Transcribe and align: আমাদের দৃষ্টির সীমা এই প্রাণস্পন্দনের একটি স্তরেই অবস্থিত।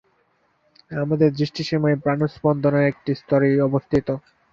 আমাদের 0.97 1.29
দৃষ্টির 1.31 1.67
সীমা 1.67 1.87
এই 1.91 2.01
প্রাণস্পন্দনের 2.03 2.89
একটি 2.91 3.11
স্তরেই 3.21 3.65
অবস্থিত। 3.67 4.07